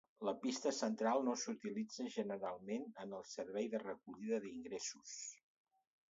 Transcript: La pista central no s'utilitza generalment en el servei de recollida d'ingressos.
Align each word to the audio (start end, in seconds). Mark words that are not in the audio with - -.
La 0.27 0.31
pista 0.43 0.69
central 0.75 1.19
no 1.25 1.33
s'utilitza 1.41 2.05
generalment 2.15 2.87
en 3.03 3.13
el 3.17 3.21
servei 3.33 3.69
de 3.75 3.81
recollida 3.83 4.41
d'ingressos. 4.47 5.13